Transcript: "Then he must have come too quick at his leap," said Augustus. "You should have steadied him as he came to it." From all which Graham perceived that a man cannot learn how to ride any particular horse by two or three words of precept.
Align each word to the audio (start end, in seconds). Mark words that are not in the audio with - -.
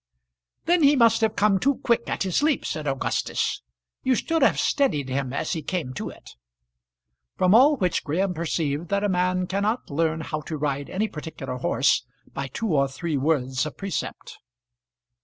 "Then 0.65 0.81
he 0.81 0.95
must 0.95 1.21
have 1.21 1.35
come 1.35 1.59
too 1.59 1.75
quick 1.83 2.09
at 2.09 2.23
his 2.23 2.41
leap," 2.41 2.65
said 2.65 2.87
Augustus. 2.87 3.61
"You 4.01 4.15
should 4.15 4.41
have 4.41 4.59
steadied 4.59 5.09
him 5.09 5.31
as 5.31 5.53
he 5.53 5.61
came 5.61 5.93
to 5.93 6.09
it." 6.09 6.31
From 7.37 7.53
all 7.53 7.77
which 7.77 8.03
Graham 8.03 8.33
perceived 8.33 8.89
that 8.89 9.03
a 9.03 9.07
man 9.09 9.45
cannot 9.45 9.91
learn 9.91 10.21
how 10.21 10.41
to 10.41 10.57
ride 10.57 10.89
any 10.89 11.07
particular 11.07 11.57
horse 11.57 12.03
by 12.33 12.47
two 12.47 12.73
or 12.75 12.87
three 12.87 13.15
words 13.15 13.63
of 13.67 13.77
precept. 13.77 14.39